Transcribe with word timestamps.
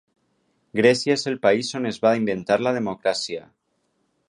Grècia 0.79 1.17
és 1.19 1.25
el 1.33 1.37
país 1.43 1.69
on 1.81 1.85
es 1.91 2.01
va 2.07 2.15
inventar 2.23 2.59
la 2.65 2.75
democràcia. 2.81 3.47